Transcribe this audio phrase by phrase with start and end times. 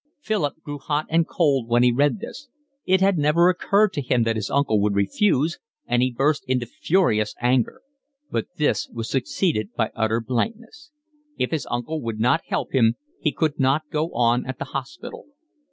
[0.19, 2.49] Philip grew hot and cold when he read this.
[2.87, 6.65] It had never occurred to him that his uncle would refuse, and he burst into
[6.65, 7.81] furious anger;
[8.31, 10.89] but this was succeeded by utter blankness:
[11.37, 15.27] if his uncle would not help him he could not go on at the hospital.